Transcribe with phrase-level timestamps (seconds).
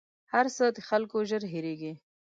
[0.33, 1.93] هر څه د خلکو ژر هېرېـږي